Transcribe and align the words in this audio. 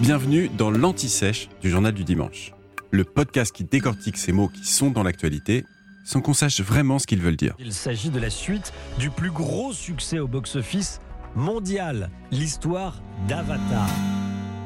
Bienvenue 0.00 0.50
dans 0.50 0.70
l'Anti-Sèche 0.70 1.48
du 1.62 1.70
Journal 1.70 1.94
du 1.94 2.04
Dimanche, 2.04 2.52
le 2.90 3.02
podcast 3.02 3.50
qui 3.50 3.64
décortique 3.64 4.18
ces 4.18 4.30
mots 4.30 4.48
qui 4.48 4.66
sont 4.66 4.90
dans 4.90 5.02
l'actualité 5.02 5.64
sans 6.04 6.20
qu'on 6.20 6.34
sache 6.34 6.60
vraiment 6.60 6.98
ce 6.98 7.06
qu'ils 7.06 7.22
veulent 7.22 7.36
dire. 7.36 7.54
Il 7.58 7.72
s'agit 7.72 8.10
de 8.10 8.18
la 8.20 8.28
suite 8.28 8.74
du 8.98 9.08
plus 9.08 9.30
gros 9.30 9.72
succès 9.72 10.18
au 10.18 10.28
box-office 10.28 11.00
mondial, 11.34 12.10
l'histoire 12.30 13.00
d'Avatar. 13.26 13.88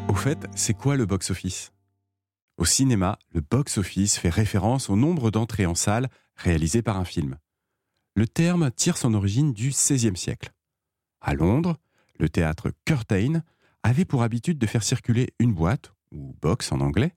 Au 0.09 0.15
fait, 0.15 0.49
c'est 0.57 0.75
quoi 0.75 0.97
le 0.97 1.07
box-office? 1.07 1.73
Au 2.59 2.65
cinéma, 2.65 3.17
le 3.33 3.41
box-office 3.41 4.19
fait 4.19 4.31
référence 4.31 4.91
au 4.91 4.97
nombre 4.97 5.31
d'entrées 5.31 5.67
en 5.67 5.77
salle 5.77 6.09
réalisées 6.35 6.83
par 6.83 6.97
un 6.97 7.05
film. 7.05 7.39
Le 8.17 8.27
terme 8.27 8.73
tire 8.73 8.97
son 8.97 9.15
origine 9.15 9.53
du 9.53 9.69
XVIe 9.69 10.17
siècle. 10.17 10.53
À 11.21 11.35
Londres, 11.35 11.77
le 12.19 12.29
théâtre 12.29 12.73
Curtain 12.85 13.43
avait 13.83 14.05
pour 14.05 14.23
habitude 14.23 14.59
de 14.59 14.67
faire 14.67 14.83
circuler 14.83 15.29
une 15.39 15.53
boîte, 15.53 15.93
ou 16.13 16.37
box 16.41 16.73
en 16.73 16.81
anglais, 16.81 17.15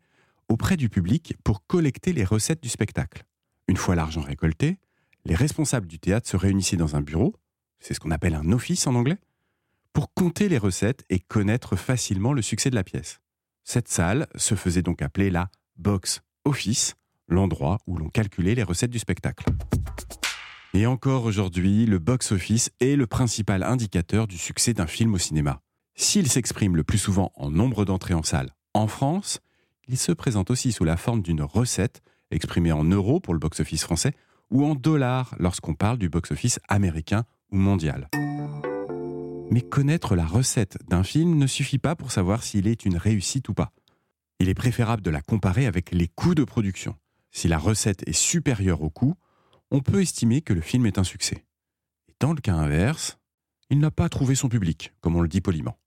auprès 0.50 0.78
du 0.78 0.90
public 0.90 1.36
pour 1.44 1.66
collecter 1.66 2.14
les 2.14 2.24
recettes 2.24 2.62
du 2.62 2.70
spectacle. 2.70 3.24
Une 3.68 3.78
fois 3.78 3.96
l'argent 3.96 4.22
récolté, 4.22 4.78
les 5.26 5.36
responsables 5.36 5.88
du 5.88 6.00
théâtre 6.00 6.30
se 6.30 6.38
réunissaient 6.38 6.78
dans 6.78 6.96
un 6.96 7.02
bureau, 7.02 7.36
c'est 7.80 7.94
ce 7.94 8.00
qu'on 8.00 8.12
appelle 8.12 8.36
un 8.36 8.52
office 8.52 8.88
en 8.88 8.96
anglais, 8.96 9.18
pour 9.94 10.14
compter 10.14 10.50
les 10.50 10.58
recettes 10.58 11.06
et 11.10 11.20
connaître 11.20 11.76
facilement 11.76 12.34
le 12.34 12.42
succès 12.42 12.70
de 12.70 12.76
la 12.76 12.84
pièce. 12.84 13.20
Cette 13.64 13.88
salle 13.88 14.28
se 14.36 14.56
faisait 14.56 14.82
donc 14.82 15.02
appeler 15.02 15.30
la 15.30 15.50
box 15.78 16.22
office, 16.46 16.96
l'endroit 17.28 17.80
où 17.88 17.98
l'on 17.98 18.10
calculait 18.10 18.56
les 18.56 18.64
recettes 18.64 18.92
du 18.92 19.00
spectacle. 19.00 19.46
Et 20.74 20.88
encore 20.88 21.26
aujourd'hui, 21.26 21.86
le 21.86 22.00
box-office 22.00 22.72
est 22.80 22.96
le 22.96 23.06
principal 23.06 23.62
indicateur 23.62 24.26
du 24.26 24.38
succès 24.38 24.74
d'un 24.74 24.88
film 24.88 25.14
au 25.14 25.20
cinéma. 25.20 25.62
S'il 25.96 26.30
s'exprime 26.30 26.76
le 26.76 26.84
plus 26.84 26.98
souvent 26.98 27.32
en 27.36 27.52
nombre 27.52 27.86
d'entrées 27.86 28.14
en 28.14 28.24
salle 28.24 28.56
en 28.74 28.88
France, 28.88 29.40
il 29.88 29.98
se 29.98 30.12
présente 30.12 30.50
aussi 30.50 30.72
sous 30.72 30.84
la 30.84 30.98
forme 30.98 31.22
d'une 31.22 31.44
recette 31.44 32.02
exprimée 32.32 32.72
en 32.72 32.84
euros 32.84 33.20
pour 33.20 33.34
le 33.34 33.40
box-office 33.40 33.84
français 33.84 34.14
ou 34.50 34.66
en 34.66 34.76
dollars 34.76 35.36
lorsqu'on 35.38 35.76
parle 35.76 35.98
du 35.98 36.10
box-office 36.10 36.60
américain 36.68 37.26
ou 37.52 37.58
mondial. 37.58 38.10
Mais 39.52 39.62
connaître 39.62 40.16
la 40.16 40.26
recette 40.26 40.78
d'un 40.88 41.04
film 41.04 41.38
ne 41.38 41.46
suffit 41.46 41.78
pas 41.78 41.96
pour 41.96 42.12
savoir 42.12 42.44
s'il 42.44 42.68
est 42.68 42.86
une 42.86 42.98
réussite 42.98 43.50
ou 43.50 43.54
pas. 43.54 43.72
Il 44.40 44.50
est 44.50 44.56
préférable 44.56 45.04
de 45.04 45.12
la 45.12 45.22
comparer 45.22 45.68
avec 45.68 45.92
les 45.92 46.08
coûts 46.08 46.34
de 46.34 46.44
production. 46.44 46.96
Si 47.30 47.48
la 47.48 47.60
recette 47.60 48.08
est 48.08 48.14
supérieure 48.14 48.82
au 48.82 48.90
coût, 48.90 49.14
on 49.70 49.82
peut 49.82 50.02
estimer 50.02 50.42
que 50.42 50.54
le 50.54 50.62
film 50.62 50.86
est 50.86 50.98
un 50.98 51.04
succès. 51.04 51.46
Et 52.08 52.16
dans 52.20 52.34
le 52.34 52.42
cas 52.42 52.56
inverse, 52.56 53.18
il 53.74 53.80
n'a 53.80 53.90
pas 53.90 54.08
trouvé 54.08 54.36
son 54.36 54.50
public, 54.50 54.94
comme 55.02 55.16
on 55.16 55.22
le 55.22 55.28
dit 55.28 55.42
poliment. 55.42 55.80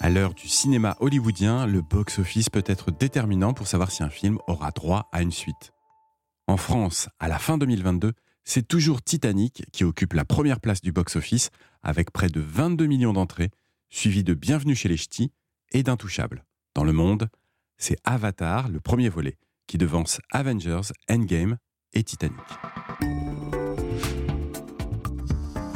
À 0.00 0.10
l'heure 0.10 0.34
du 0.34 0.48
cinéma 0.48 0.98
hollywoodien, 1.00 1.66
le 1.66 1.80
box-office 1.80 2.50
peut 2.50 2.62
être 2.66 2.90
déterminant 2.90 3.54
pour 3.54 3.66
savoir 3.66 3.90
si 3.90 4.02
un 4.02 4.10
film 4.10 4.38
aura 4.46 4.70
droit 4.70 5.08
à 5.12 5.22
une 5.22 5.32
suite. 5.32 5.72
En 6.46 6.58
France, 6.58 7.08
à 7.20 7.28
la 7.28 7.38
fin 7.38 7.56
2022, 7.56 8.12
c'est 8.44 8.68
toujours 8.68 9.00
Titanic 9.00 9.62
qui 9.72 9.82
occupe 9.82 10.12
la 10.12 10.26
première 10.26 10.60
place 10.60 10.82
du 10.82 10.92
box-office 10.92 11.48
avec 11.82 12.10
près 12.10 12.28
de 12.28 12.40
22 12.40 12.84
millions 12.84 13.14
d'entrées, 13.14 13.50
suivi 13.88 14.22
de 14.22 14.34
Bienvenue 14.34 14.74
chez 14.74 14.90
les 14.90 14.98
Ch'tis 14.98 15.32
et 15.72 15.82
d'Intouchable. 15.82 16.44
Dans 16.74 16.84
le 16.84 16.92
monde, 16.92 17.30
c'est 17.78 17.96
Avatar, 18.04 18.68
le 18.68 18.80
premier 18.80 19.08
volet, 19.08 19.38
qui 19.66 19.78
devance 19.78 20.20
Avengers, 20.32 20.92
Endgame 21.08 21.56
et 21.94 22.02
Titanic. 22.02 22.44